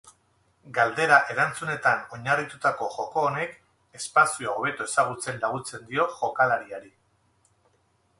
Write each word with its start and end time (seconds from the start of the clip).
Galdera-erantzunetan 0.75 1.99
oinarritutako 2.17 2.87
joko 2.95 3.25
honek 3.31 3.53
espazioa 3.99 4.55
hobeto 4.61 4.87
ezagutzen 4.93 5.37
laguntzen 5.45 5.85
dio 5.91 6.07
jokalariari. 6.23 6.91